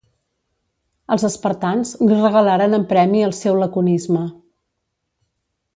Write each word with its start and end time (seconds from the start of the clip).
els 1.15 1.25
espartans 1.29 1.91
li 2.05 2.17
regalaren 2.23 2.79
en 2.79 2.89
premi 2.95 3.25
al 3.27 3.37
seu 3.43 3.61
laconisme 3.65 4.27